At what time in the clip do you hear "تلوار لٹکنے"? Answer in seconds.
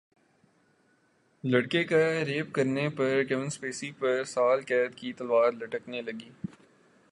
5.13-6.01